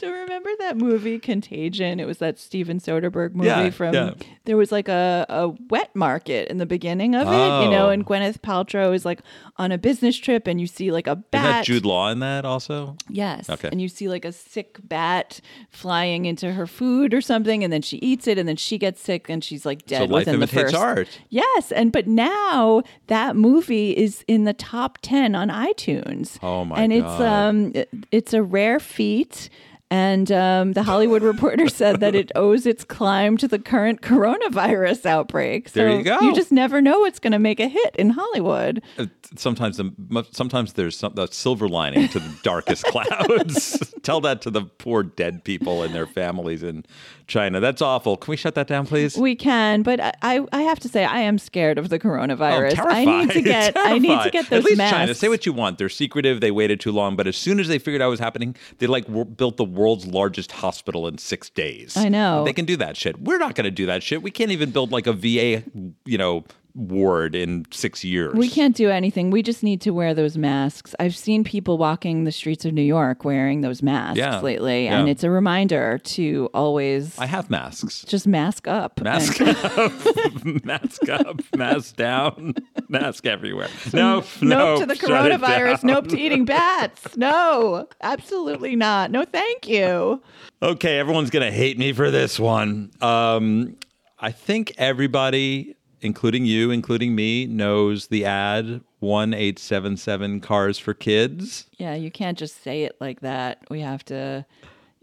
[0.00, 2.00] So remember that movie Contagion?
[2.00, 4.12] It was that Steven Soderbergh movie Yeah, from yeah.
[4.46, 7.90] there was like a, a wet market in the beginning of it, you know, Oh.
[7.90, 9.20] and Gwyneth Paltrow is like
[9.56, 11.64] on a business trip and you see like a bat.
[11.64, 12.96] Jude Law in that also?
[13.08, 13.50] Yes.
[13.50, 13.68] Okay.
[13.70, 17.82] And you see like a sick bat flying into her food or something, and then
[17.82, 20.46] she eats it, and then she gets sick, and she's like dead life within the
[20.46, 20.74] first.
[20.74, 21.08] art.
[21.28, 26.38] Yes, and but now that movie is in the top ten on iTunes.
[26.42, 29.48] Oh, my god, And it's um, it- it's a rare feat.
[29.92, 35.04] And um, the Hollywood Reporter said that it owes its climb to the current coronavirus
[35.06, 35.68] outbreak.
[35.68, 36.20] So There you go.
[36.20, 38.82] You just never know what's going to make a hit in Hollywood.
[38.98, 39.92] Uh, Sometimes the
[40.32, 43.94] sometimes there's some the silver lining to the darkest clouds.
[44.02, 46.84] Tell that to the poor dead people and their families in
[47.28, 47.60] China.
[47.60, 48.16] That's awful.
[48.16, 49.16] Can we shut that down, please?
[49.16, 52.74] We can, but I- I, have to say I am scared of the Oh, coronavirus.
[52.74, 52.96] terrified.
[52.96, 54.96] I need to get I need to get those At least masks.
[54.96, 55.14] China.
[55.14, 55.78] Say what you want.
[55.78, 56.40] They're secretive.
[56.40, 57.14] They waited too long.
[57.14, 59.64] But as soon as they figured out what was happening, they like w- built the
[59.80, 61.96] world's largest hospital in six days.
[61.96, 62.44] I know.
[62.44, 63.20] They can do that shit.
[63.20, 64.22] We're not going to do that shit.
[64.22, 65.64] We can't even build like a VA,
[66.04, 68.34] you know, ward in six years.
[68.34, 69.30] we can't do anything.
[69.30, 70.94] We just need to wear those masks.
[71.00, 74.40] I've seen people walking the streets of New York wearing those masks Yeah.
[74.40, 74.98] lately, Yeah.
[75.00, 78.04] and it's a reminder to always I have masks.
[78.06, 79.00] just mask up.
[79.00, 82.54] Mask And- up, mask up, mask down,
[82.88, 83.68] mask everywhere.
[83.92, 84.80] Nope, nope nope.
[84.80, 85.84] to the coronavirus.
[85.84, 87.06] Nope to eating bats.
[87.16, 89.10] No, absolutely not.
[89.10, 90.22] No, thank you.
[90.62, 92.90] Okay, everyone's gonna hate me for this one.
[93.00, 93.76] Um,
[94.18, 100.78] I think everybody, including you, including me, knows the ad one eight seven seven cars
[100.78, 101.66] for kids.
[101.78, 103.62] Yeah, you can't just say it like that.
[103.70, 104.44] We have to.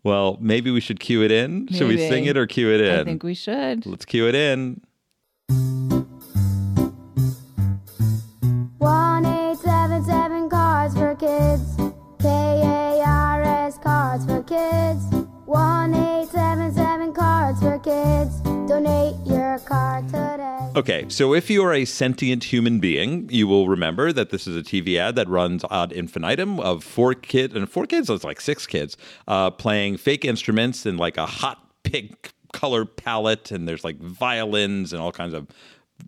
[0.03, 1.67] Well, maybe we should cue it in.
[1.67, 2.99] Should we sing it or cue it in?
[2.99, 3.85] I think we should.
[3.85, 4.81] Let's cue it in.
[20.77, 24.55] Okay, so if you are a sentient human being, you will remember that this is
[24.55, 28.39] a TV ad that runs ad infinitum of four kids, and four kids, it's like
[28.39, 28.95] six kids,
[29.27, 34.93] uh, playing fake instruments in like a hot pink color palette, and there's like violins
[34.93, 35.47] and all kinds of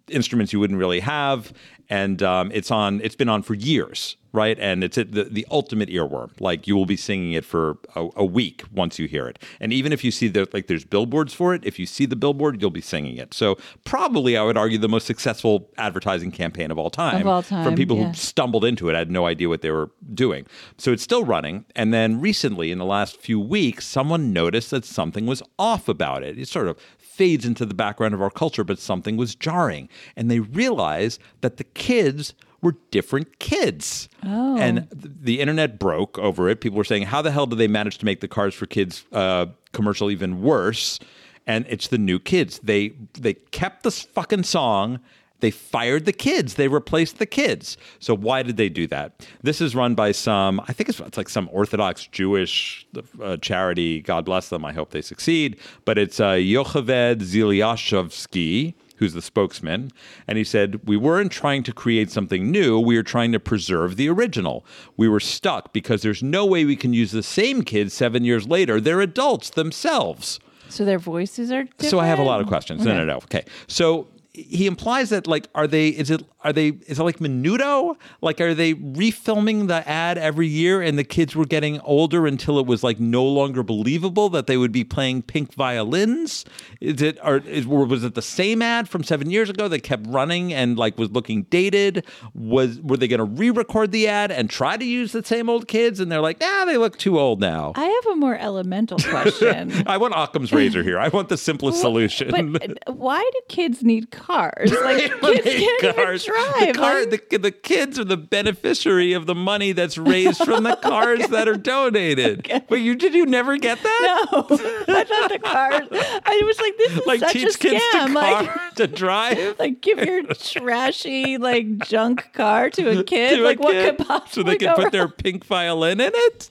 [0.08, 1.52] instruments you wouldn't really have.
[1.90, 3.02] And um, it's on.
[3.02, 4.60] It's been on for years, right?
[4.60, 6.30] And it's the the ultimate earworm.
[6.40, 9.40] Like you will be singing it for a, a week once you hear it.
[9.60, 11.66] And even if you see the like, there's billboards for it.
[11.66, 13.34] If you see the billboard, you'll be singing it.
[13.34, 17.22] So probably, I would argue, the most successful advertising campaign of all time.
[17.22, 18.10] Of all time from people yeah.
[18.10, 20.46] who stumbled into it, had no idea what they were doing.
[20.78, 21.66] So it's still running.
[21.76, 26.22] And then recently, in the last few weeks, someone noticed that something was off about
[26.22, 26.38] it.
[26.38, 26.78] It sort of
[27.20, 29.90] fades into the background of our culture, but something was jarring.
[30.16, 34.08] And they realized that the kids were different kids.
[34.24, 34.58] Oh.
[34.58, 36.62] And th- the internet broke over it.
[36.62, 39.04] People were saying, how the hell did they manage to make the Cars for Kids
[39.12, 40.98] uh, commercial even worse?
[41.46, 42.60] And it's the new kids.
[42.64, 45.00] They they kept this fucking song.
[45.40, 46.56] They fired the kids.
[46.56, 47.78] They replaced the kids.
[48.00, 49.26] So why did they do that?
[49.42, 52.86] This is run by some, I think it's, it's like some Orthodox Jewish
[53.22, 54.02] uh, charity.
[54.02, 54.66] God bless them.
[54.66, 55.58] I hope they succeed.
[55.86, 59.92] But it's uh, Yocheved Ziliashovsky, who's the spokesman,
[60.28, 62.80] and he said, We weren't trying to create something new.
[62.80, 64.66] We were trying to preserve the original.
[64.98, 68.46] We were stuck because there's no way we can use the same kids seven years
[68.48, 68.82] later.
[68.82, 70.40] They're adults themselves.
[70.68, 71.90] So their voices are different?
[71.90, 72.86] So I have a lot of questions.
[72.86, 73.16] No, no, no.
[73.18, 73.46] Okay.
[73.68, 77.96] So he implies that like are they is it are they is it like menudo
[78.22, 82.60] like are they refilming the ad every year and the kids were getting older until
[82.60, 86.46] it was like no longer believable that they would be playing pink violins
[86.80, 90.06] is it or is, was it the same ad from seven years ago that kept
[90.08, 94.50] running and like was looking dated was were they going to re-record the ad and
[94.50, 97.40] try to use the same old kids and they're like ah they look too old
[97.40, 99.72] now I have a more elemental question.
[99.88, 101.00] I want Occam's razor here.
[101.00, 102.30] I want the simplest solution.
[102.30, 104.72] But uh, why do kids need cars?
[104.72, 106.24] Like kids can't even cars.
[106.26, 106.60] drive.
[106.68, 110.64] The, car, Like, the, the kids are the beneficiary of the money that's raised from
[110.64, 112.50] the cars that are donated.
[112.70, 114.28] But you did you never get that?
[114.32, 115.88] no, I thought the cars.
[115.92, 118.14] I was like, this is Like such teach a kids to scam.
[118.14, 119.56] car Like, to drive.
[119.60, 123.38] like give your trashy like junk car to a kid.
[123.38, 126.00] to a like what kid could possibly so they can go put their pink violin
[126.00, 126.50] in it?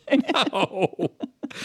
[0.52, 1.10] No.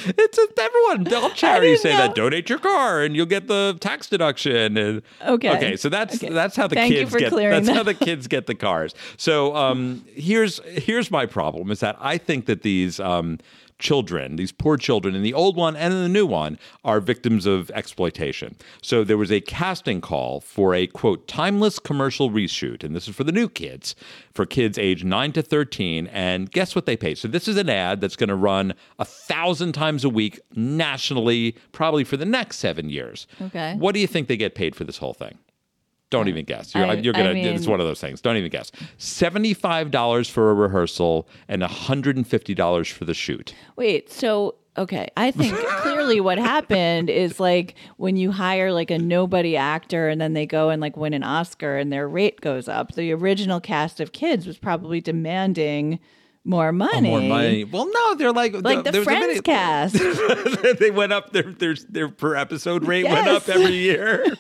[0.06, 1.14] It's a, everyone.
[1.14, 2.16] All charities say didn't that.
[2.16, 4.78] Donate your car and you'll get the tax deduction.
[4.78, 5.56] And Okay.
[5.56, 6.30] okay, so that's Okay.
[6.34, 7.32] that's how the Thank kids get.
[7.34, 8.94] That's how the kids get the cars.
[9.18, 13.40] So um, here's here's my problem is that I think that these um,
[13.84, 17.46] children, these poor children in the old one and in the new one, are victims
[17.46, 18.56] of exploitation.
[18.82, 23.16] So there was a casting call for a quote timeless commercial reshoot, and this is
[23.16, 23.94] for the new kids,
[24.34, 26.08] for kids age nine to thirteen.
[26.08, 27.18] And guess what they paid?
[27.18, 31.58] So this is an ad that's going to run a thousand times a week nationally,
[31.74, 33.28] probably for the next seven years.
[33.42, 33.76] Okay.
[33.78, 35.38] What do you think they get paid for this whole thing?
[36.14, 36.76] Don't even guess.
[36.76, 37.34] You're, I- you're gonna.
[37.34, 38.22] mean- it's one of those things.
[38.22, 38.72] Don't even guess.
[39.00, 43.56] Seventy-five dollars for a rehearsal and hundred and fifty dollars for the shoot.
[43.78, 49.00] Wait, so okay, I think clearly what happened is like when you hire like a
[49.00, 52.68] nobody actor and then they go and like win an Oscar and their rate goes
[52.68, 52.94] up.
[52.94, 56.00] The original cast of kids was probably demanding
[56.46, 57.10] more oh, money.
[57.10, 57.64] More money.
[57.64, 59.96] Well, no, they're like Like the a Friends video- cast.
[60.80, 61.32] they went up.
[61.32, 64.26] Their their their per episode rate went up every year.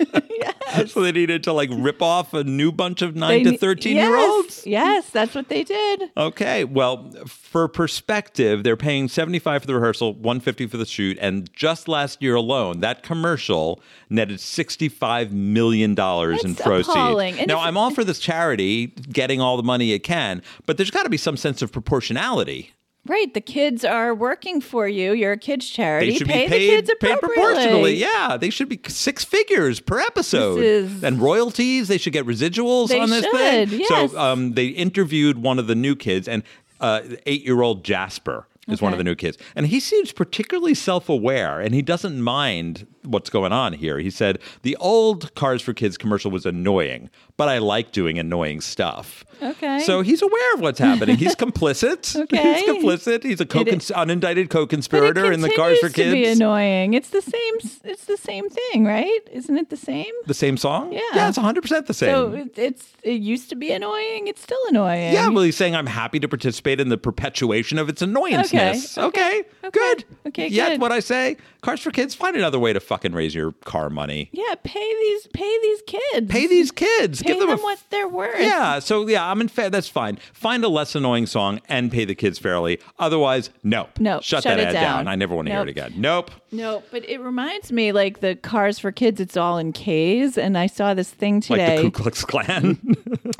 [0.87, 3.95] So they needed to like rip off a new bunch of nine They- to thirteen
[3.95, 4.65] yes, year olds.
[4.65, 6.11] Yes, that's what they did.
[6.17, 11.51] Okay, well, for perspective, they're paying 75 for the rehearsal, 150 for the shoot, and
[11.53, 17.47] just last year alone, that commercial netted 65 million dollars in That's proceeds.
[17.47, 21.03] Now, I'm all for this charity getting all the money it can, but there's got
[21.03, 22.71] to be some sense of proportionality.
[23.05, 25.11] Right, the kids are working for you.
[25.11, 26.11] You're a kids charity.
[26.11, 27.95] They should Pay be paid, the kids paid proportionally.
[27.95, 30.63] Yeah, they should be six figures per episode.
[30.63, 33.79] Is- And royalties, they should get residuals They on this should, thing.
[33.81, 34.11] yes.
[34.11, 36.43] So um, they interviewed one of the new kids, and
[36.79, 39.37] uh, eight year old Jasper is one of the new kids.
[39.53, 43.99] And he seems particularly self aware, and he doesn't mind what's going on here.
[43.99, 48.61] He said, The old Cars for Kids commercial was annoying, but I like doing annoying
[48.61, 49.23] stuff.
[49.41, 49.79] Okay.
[49.81, 51.17] So he's aware of what's happening.
[51.17, 52.15] He's complicit.
[52.23, 52.53] Okay.
[52.61, 53.23] He's complicit.
[53.23, 56.39] He's a co- It- unindicted co-conspirator in the Cars for to be Kids.
[56.39, 56.93] annoying.
[56.93, 57.53] It's the same.
[57.83, 59.19] It's the same thing, right?
[59.31, 60.11] Isn't it the same?
[60.25, 60.93] The same song?
[60.93, 60.99] Yeah.
[61.13, 62.09] Yeah, it's 100% the same.
[62.09, 64.27] So it's it used to be annoying.
[64.27, 65.13] It's still annoying.
[65.13, 68.97] yeah, well, he's saying I'm happy to participate in the perpetuation of its annoyanceness.
[68.97, 70.05] Okay, okay, Okay, good.
[70.27, 70.81] okay, Yet good.
[70.81, 74.29] what I say, Cars for Kids, find another way to fucking raise your car money.
[74.31, 74.55] yeah.
[74.63, 76.31] Pay these pay these kids.
[76.31, 77.21] Pay these kids.
[77.21, 78.39] Pay Give them, them, a what they're worth.
[78.39, 80.17] Yeah, so yeah, I'm in fa- that's fine.
[80.33, 82.79] Find a less annoying song and pay the kids fairly.
[82.99, 83.89] Otherwise, nope.
[83.99, 85.07] No, Shut, shut that ad down.
[85.07, 85.93] I never want to hear it again.
[85.97, 86.29] Nope.
[86.51, 89.19] No, but it reminds me like the cars for kids.
[89.19, 91.75] It's all in K's, and I saw this thing Like today.
[91.77, 92.79] the Ku Klux Klan.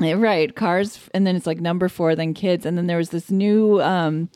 [0.00, 3.30] Right cars and then it's like number four then kids and then there was this
[3.30, 4.28] new um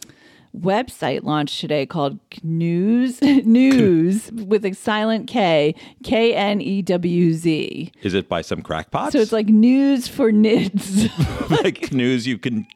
[0.56, 7.92] website launched today called news news with a silent k k n e w z
[8.02, 9.12] Is it by some crackpots?
[9.12, 11.08] so it's like news for nids
[11.62, 12.66] like news you can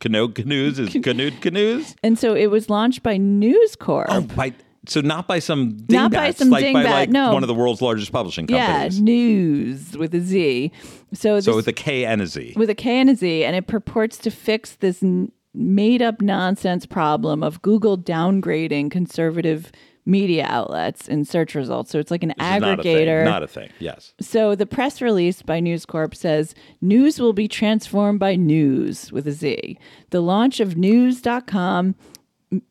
[0.00, 1.94] canoe canoes is canoed canoes.
[2.02, 4.52] and so it was launched by news corp Oh, by
[4.86, 7.32] so not by some dingbats, Not by some like by dingbat, like no.
[7.32, 8.98] one of the world's largest publishing companies.
[8.98, 10.70] yeah news with a z
[11.14, 12.52] so this, so with a K and a Z.
[12.56, 16.20] with a K and a Z, and it purports to fix this n- made up
[16.20, 19.70] nonsense problem of Google downgrading conservative
[20.06, 21.90] media outlets in search results.
[21.90, 22.60] So it's like an This aggregator.
[22.60, 23.24] Not a thing.
[23.24, 23.70] Not a thing.
[23.78, 24.12] Yes.
[24.20, 29.26] so the press release by News Corp says news will be transformed by news with
[29.26, 29.78] a Z.
[30.10, 31.94] The launch of Knewz.com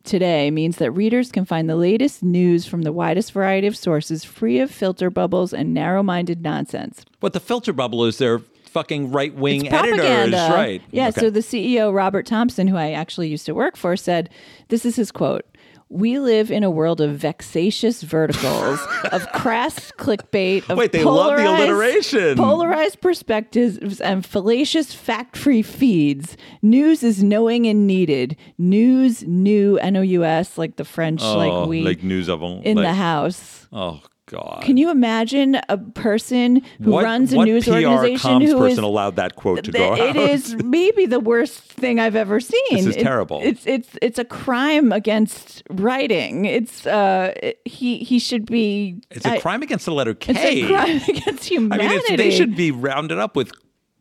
[0.04, 4.24] today means that readers can find the latest news from the widest variety of sources
[4.24, 7.04] free of filter bubbles and narrow-minded nonsense.
[7.20, 8.42] What the filter bubble is their
[8.74, 10.82] fucking right wing editors, right?
[10.92, 11.10] Yeah.
[11.10, 11.22] Okay.
[11.22, 14.30] So the CEO, Robert Thomson, who I actually used to work for, said
[14.70, 15.46] this is his quote.
[15.90, 18.80] We live in a world of vexatious verticals,
[19.12, 22.38] of crass clickbait, of Wait, they love the polarized- alliteration.
[22.38, 26.36] Polarized perspectives and fallacious fact-free feeds.
[26.64, 28.36] News is knowing and needed.
[28.58, 32.42] News, new, N-O-U-S, like the French, Oh, like we like news them.
[32.42, 33.68] in like, the house.
[33.72, 34.02] Oh
[34.34, 34.64] God.
[34.64, 38.72] Can you imagine a person who what, runs a what news PR organization who is
[38.72, 40.16] person allowed that quote to go Th- out?
[40.16, 42.62] It is maybe the worst thing I've ever seen.
[42.72, 43.42] This is It- terrible.
[43.44, 46.46] It's it's it's a crime against writing.
[46.46, 47.34] It's uh
[47.66, 49.02] he he should be.
[49.12, 50.34] It's a I- crime against the letter K.
[50.34, 52.04] It's a crime against I humanity.
[52.10, 53.52] mean, they should be rounded up with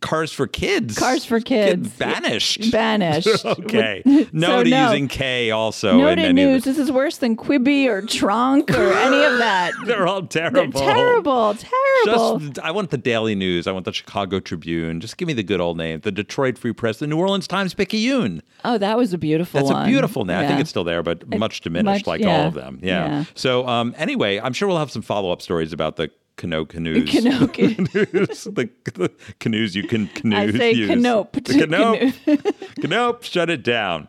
[0.03, 0.99] cars for kids.
[0.99, 1.47] Cars for Get
[1.79, 1.89] kids.
[1.97, 2.71] banished.
[2.73, 3.29] banished.
[3.47, 4.03] okay.
[4.35, 4.91] No so to no.
[4.91, 5.97] using K also.
[5.99, 6.65] No in to any news.
[6.65, 9.73] the- This is worse than Quibi or Tronc or any of that.
[9.87, 10.81] They're all They're terrible.
[10.81, 12.39] terrible, terrible.
[12.39, 13.67] Just, I want the Daily News.
[13.67, 15.01] I want the Chicago Tribune.
[15.01, 16.01] Just give me the good old name.
[16.01, 16.99] The Detroit Free Press.
[16.99, 18.43] The New Orleans Times Picayune.
[18.65, 19.85] oh, that was a beautiful That's one.
[19.85, 20.39] a beautiful name.
[20.39, 22.43] I think it's still there, but much diminished, much- like yeah.
[22.43, 22.79] all of them.
[22.83, 23.07] Yeah.
[23.09, 23.25] Yeah.
[23.35, 27.09] So um, anyway, I'm sure we'll have some follow up stories about the canoe canoes.
[27.11, 28.45] Canoe- canoes.
[28.45, 30.55] the, the canoes you can canoes.
[30.55, 30.89] I say use.
[30.91, 32.75] canope The canope.
[32.81, 33.23] canope.
[33.25, 34.09] Shut it down.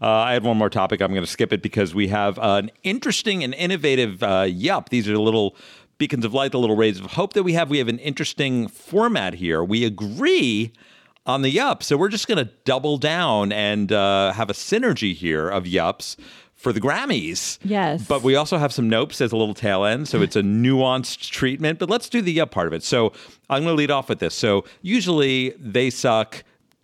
[0.00, 1.00] Uh, I had one more topic.
[1.00, 4.90] I'm going to skip it because we have an interesting and innovative uh, yup.
[4.90, 5.56] These are little
[5.98, 7.70] beacons of light, the little rays of hope that we have.
[7.70, 9.64] We have an interesting format here.
[9.64, 10.72] We agree
[11.24, 11.82] on the yup.
[11.82, 16.16] So we're just going to double down and uh, have a synergy here of yups
[16.56, 17.58] for the Grammys.
[17.62, 18.06] Yes.
[18.06, 20.08] But we also have some nopes as a little tail end.
[20.08, 21.78] So it's a nuanced treatment.
[21.78, 22.82] But let's do the yup part of it.
[22.82, 23.12] So
[23.48, 24.34] I'm going to lead off with this.
[24.34, 26.42] So usually they suck.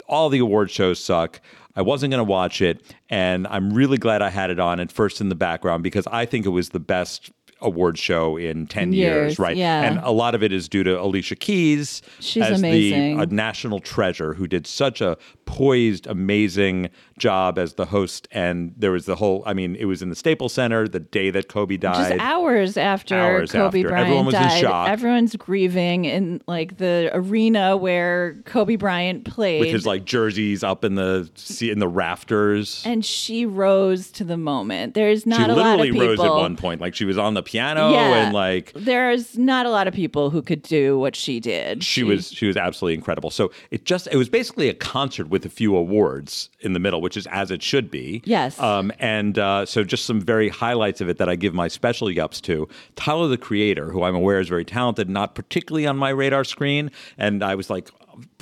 [0.08, 1.40] All the award shows suck.
[1.74, 2.94] I wasn't going to watch it.
[3.08, 6.26] And I'm really glad I had it on at first in the background because I
[6.26, 7.30] think it was the best
[7.62, 9.56] award show in 10 years, Years, right?
[9.56, 9.82] yeah.
[9.82, 13.16] And a lot of it is due to Alicia Keys She's as amazing.
[13.18, 18.26] the a national treasure who did such a poised, amazing job as the host.
[18.32, 21.30] And there was the whole, I mean, it was in the Staples Center the day
[21.30, 22.08] that Kobe died.
[22.10, 23.88] Just hours after Hours Kobe after.
[23.88, 24.88] Bryant Everyone was in died, shock.
[24.88, 29.60] everyone's grieving in like the arena where Kobe Bryant played.
[29.60, 32.82] with his like jerseys up in the in the rafters.
[32.86, 34.94] and she rose to the moment.
[34.94, 35.84] There's not she a lot of people.
[35.84, 38.24] She literally rose at one point, like she was on the piano Yeah.
[38.24, 41.84] and like There's not a lot of people who could do what she did.
[41.84, 43.30] she was she was absolutely incredible.
[43.30, 47.00] So it just it was basically a concert with a few awards in the middle,
[47.02, 48.22] which is as it should be.
[48.24, 48.58] Yes.
[48.58, 52.08] Um, and uh, so just some very highlights of it that I give my special
[52.08, 52.68] yups to.
[52.96, 56.90] Tyler the Creator, who I'm aware is very talented, not particularly on my radar screen,
[57.18, 57.90] and I was like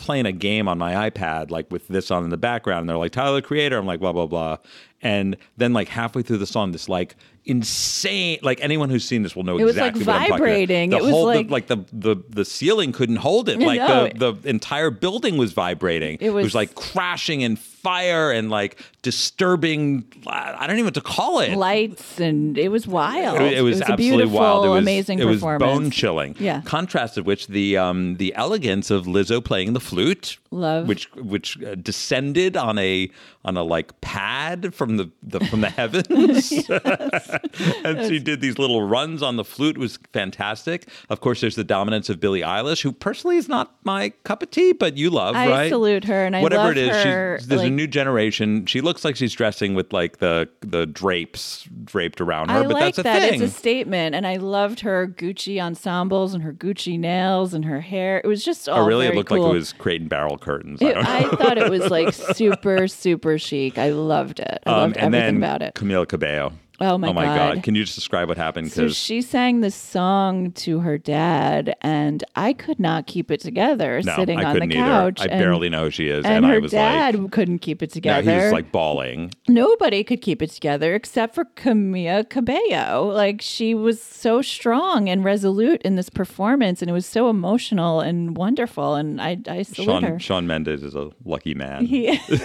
[0.01, 2.81] playing a game on my iPad, like with this on in the background.
[2.81, 3.79] And they're like Tyler the Creator.
[3.79, 4.57] I'm like blah blah blah.
[5.03, 9.35] And then like halfway through the song, this like insane like anyone who's seen this
[9.35, 10.39] will know It was, like, exactly what I'm talking about.
[10.41, 10.91] vibrating.
[10.91, 13.59] The It was, whole the- like- like the the the ceiling couldn't hold it.
[13.71, 14.09] Like know.
[14.15, 16.19] the the entire building was vibrating.
[16.21, 20.05] It was- like crashing and fire and like disturbing.
[20.27, 21.57] I don't even know what to call it.
[21.57, 23.41] lights and it was wild.
[23.41, 24.67] It, it was a absolutely beautiful, wild.
[24.67, 26.37] It was amazing It was bone chilling.
[26.39, 26.61] Yeah.
[26.65, 30.87] Contrasted which the um the elegance of Lizzo playing the flute, Love.
[30.89, 33.11] which which uh, descended on a
[33.45, 36.53] on a like pad from the, the from the heavens,
[37.85, 39.77] and she did these little runs on the flute.
[39.77, 40.89] It was fantastic.
[41.09, 44.51] Of course, there's the dominance of Billie Eilish, who personally is not my cup of
[44.51, 45.69] tea, but you love, I right?
[45.71, 48.67] salute her and I Whatever it is, her, she's, there's a new generation.
[48.67, 52.73] She looks like she's dressing with like the the drapes draped around her, I but
[52.73, 53.31] like that's a that.
[53.31, 53.43] thing.
[53.43, 57.81] It's a statement, and I loved her Gucci ensembles and her Gucci nails and her
[57.81, 58.21] hair.
[58.23, 59.07] It was just all Oh, really?
[59.07, 59.43] It looked cool.
[59.43, 60.81] like it was Crate and Barrel curtains.
[60.83, 61.07] I It- don't.
[61.07, 63.79] I thought it was like super, super chic.
[63.79, 64.59] I loved it.
[64.67, 65.75] I loved Um, and everything about it.
[65.75, 66.53] Camila Cabello.
[66.81, 67.63] Oh, my oh God.
[67.63, 68.73] Can you just describe what happened?
[68.73, 74.01] So she sang this song to her dad, and I could not keep it together
[74.03, 75.21] no, sitting I on the couch.
[75.21, 75.31] either.
[75.31, 77.33] I and, barely know who she is, And, and, her I was like dad like,
[77.33, 78.31] couldn't keep it no, together.
[78.39, 79.33] he was like bawling.
[79.47, 83.11] Nobody could keep it together except for Camila Cabello.
[83.13, 88.01] Like she was so strong and resolute in this performance, and it was so emotional
[88.01, 88.95] and wonderful.
[88.95, 90.09] And I, I salute her.
[90.11, 91.85] Sean, Shawn Mendes is a lucky man.
[91.85, 92.39] He is He's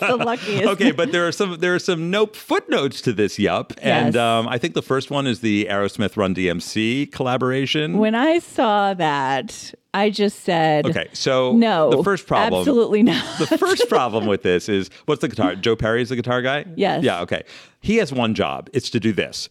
[0.00, 0.64] the luckiest.
[0.66, 4.20] okay, but there are some there are some nope footnotes to this yup, and Yes.
[4.20, 7.98] um, I think the first one is the Aerosmith Run DMC collaboration.
[7.98, 13.38] When I saw that, I just said, okay, so no, the first problem, absolutely not."
[13.38, 15.56] the first problem with this is what's the guitar?
[15.56, 16.64] Joe Perry is the guitar guy.
[16.76, 17.02] Yes.
[17.04, 17.20] Yeah.
[17.22, 17.42] Okay.
[17.80, 18.68] He has one job.
[18.72, 19.48] It's to do this.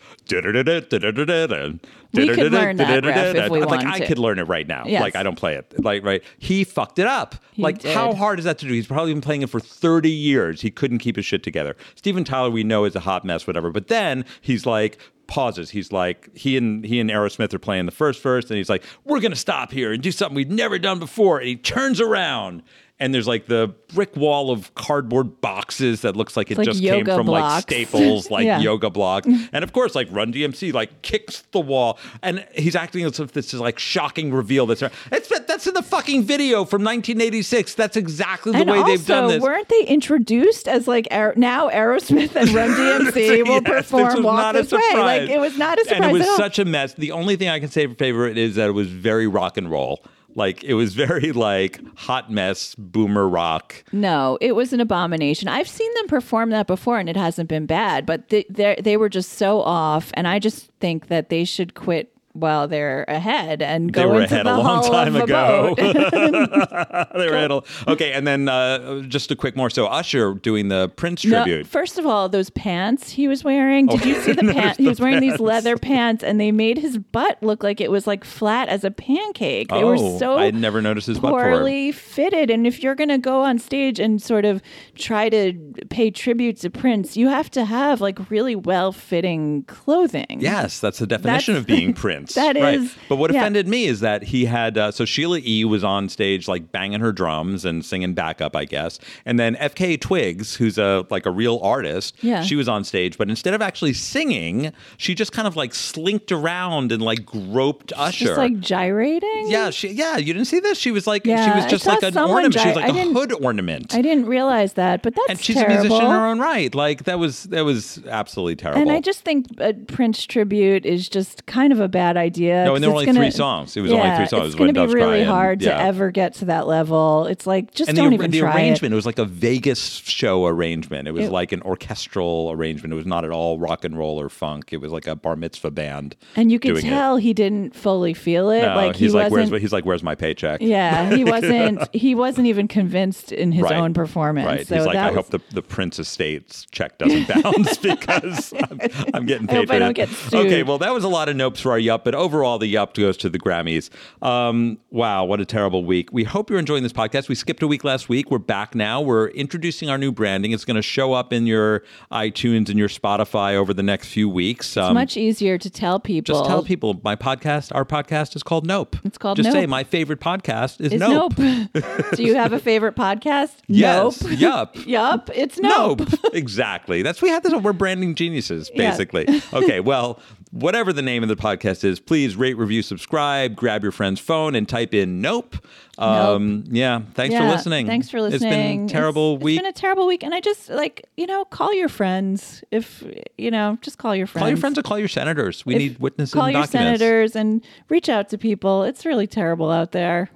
[2.14, 4.84] We could learn that, if we like I could learn it right now.
[4.86, 5.02] Yes.
[5.02, 5.74] Like I don't play it.
[5.84, 6.24] Like right.
[6.38, 7.36] He fucked it up.
[7.58, 7.94] like did.
[7.94, 8.74] how hard is that to do?
[8.74, 10.62] He's probably been playing it for thirty years.
[10.62, 11.76] He couldn't keep his shit together.
[11.96, 13.72] Steven Tyler, we know is a hot mess, whatever.
[13.72, 15.70] But then he's like pauses.
[15.70, 18.84] He's like, he and he and Aerosmith are playing the first verse, and he's like,
[19.04, 22.64] "We're gonna stop here and do something we've never done before." And he turns around.
[23.00, 26.82] And there's like the brick wall of cardboard boxes that looks like it like just
[26.82, 27.62] came from like.
[27.62, 28.60] Staples, like Yeah.
[28.60, 29.28] yoga blocks.
[29.54, 33.34] And of course, like Run DMC like kicks the wall, and he's acting as if
[33.34, 34.66] this is like shocking reveal.
[34.66, 34.82] That's
[35.12, 37.76] it's that's in the fucking video from 1986.
[37.76, 39.42] That's exactly the and way also, they've done this.
[39.44, 42.70] weren't they introduced as like Aer- now Aerosmith and Run
[43.12, 44.80] DMC will Yes, perform was Walk not a This Way?
[44.96, 46.94] Like it was not a surprise And it was such a mess.
[46.96, 49.70] The only thing I can say for favorite is that it was very rock and
[49.70, 50.04] roll.
[50.38, 53.84] Like it was very like hot mess boomer rock.
[53.92, 55.48] No, it was an abomination.
[55.48, 58.06] I've seen them perform that before, and it hasn't been bad.
[58.06, 58.46] But they
[58.80, 63.04] they were just so off, and I just think that they should quit while they're
[63.08, 65.76] ahead and go They were into ahead the a long time ago.
[65.78, 69.70] they were ahead a- okay, and then uh, just a quick more.
[69.70, 71.62] So Usher doing the Prince tribute.
[71.66, 73.88] Oh, first of all, those pants he was wearing.
[73.88, 74.78] Did you see the pants?
[74.78, 78.08] He was wearing these leather pants, and they made his butt look like it was
[78.08, 79.70] like flat as a pancake.
[79.70, 82.50] They were Oh, so I never noticed his poorly fitted.
[82.52, 84.62] And if you're going to go on stage and sort of
[84.96, 85.54] try to
[85.90, 90.38] pay tribute to Prince, you have to have like really well fitting clothing.
[90.40, 92.27] Yes, that's the definition That's- of being Prince.
[92.36, 92.76] That right.
[92.76, 93.40] is- But what yeah.
[93.42, 97.00] offended me is that he had uh, so Sheila E was on stage like banging
[97.00, 101.32] her drums and singing backup, I guess, and then FKA Twigs, who's a like a
[101.32, 102.42] real artist, Yeah.
[102.44, 106.32] she was on stage, but instead of actually singing, she just kind of like slinked
[106.32, 108.12] around and like groped Usher.
[108.18, 109.46] She was just like gyrating.
[109.50, 110.78] yeah, she yeah, you didn't see this.
[110.78, 112.54] She was like she was just like an ornament.
[112.54, 113.94] she was like I a didn't- hood ornament.
[113.96, 115.74] I didn't realize that, but that's and she's terrible.
[115.76, 116.74] a musician in her own right.
[116.74, 118.82] Like that was that was absolutely terrible.
[118.82, 122.64] And I just think a Prince tribute is just kind of a bad idea.
[122.64, 123.76] No, and there were only gonna- three songs.
[123.76, 125.72] It was only three songs It's going to be really and- hard yeah.
[125.78, 127.26] to ever get to that level.
[127.26, 128.96] It's like just and don't the, even the try arrangement it.
[128.96, 128.96] it.
[128.96, 131.08] was like a Vegas show arrangement.
[131.08, 132.94] It was It- like an orchestral arrangement.
[132.94, 134.72] It was not at all rock and roll or funk.
[134.72, 136.16] It was like a bar mitzvah band.
[136.36, 136.90] And you could doing it.
[136.90, 138.62] tell he didn't fully feel it.
[138.62, 140.62] No, like he's he like, where's he's like, where's my paycheck?
[140.62, 141.94] yeah, he wasn't.
[141.96, 143.74] He wasn't even convinced in his Right.
[143.76, 144.46] own performance.
[144.46, 144.68] Right.
[144.68, 148.80] So he's like, I was, hope the, the Prince Estate's check doesn't bounce because I'm,
[149.14, 150.46] I'm getting I paid hope for I don't get sued.
[150.46, 152.94] Okay, well, that was a lot of nopes for our yup, but overall, the yup
[152.94, 153.90] goes to the Grammys.
[154.22, 156.10] Um, wow, what a terrible week.
[156.12, 157.28] We hope you're enjoying this podcast.
[157.30, 158.30] We skipped a week last week.
[158.32, 159.02] We're back now.
[159.02, 160.52] We're introducing our new branding.
[160.52, 164.30] It's going to show up in your iTunes and your Spotify over the next few
[164.30, 164.68] weeks.
[164.70, 166.36] It's Um, much easier to tell people.
[166.36, 168.96] just tell people my podcast, our podcast is called Nope.
[169.04, 171.38] It's called Just say my favorite podcast is, Is Nope.
[171.38, 171.84] nope.
[172.16, 173.52] Do you have a favorite podcast?
[173.70, 174.22] Yes.
[174.24, 174.40] Nope.
[174.40, 174.76] Yup.
[174.88, 175.30] yup.
[175.34, 176.00] It's nope.
[176.00, 176.10] Nope.
[176.34, 177.02] exactly.
[177.02, 177.54] That's we had this.
[177.54, 178.90] We're branding geniuses, Yeah.
[178.90, 179.28] basically.
[179.54, 179.80] okay.
[179.80, 180.20] Well,
[180.52, 184.56] whatever the name of the podcast is, please rate, review, subscribe, grab your friend's phone,
[184.56, 185.56] and type in "nope."
[185.98, 187.02] Um, Yeah.
[187.16, 187.88] Thanks for listening.
[187.88, 188.52] Thanks for listening.
[188.52, 189.56] It's been a terrible It's- week.
[189.58, 193.04] It's been a terrible week, and I just like you know call your friends if
[193.38, 194.42] you know just call your friends.
[194.44, 195.66] call your friends or call your senators.
[195.66, 197.00] We If- need witnesses Call and your documents.
[197.00, 198.84] senators and reach out to people.
[198.84, 200.30] It's really terrible out there.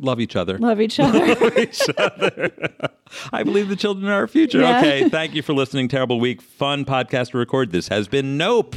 [0.00, 0.56] Love each other.
[0.58, 0.98] Love each
[1.98, 2.50] other.
[3.32, 4.60] I believe the children are our future.
[4.60, 4.78] Yeah.
[4.78, 5.08] Okay.
[5.10, 5.88] Thank you for listening.
[5.88, 6.40] Terrible week.
[6.40, 7.70] Fun podcast to record.
[7.70, 8.76] This has been Nope.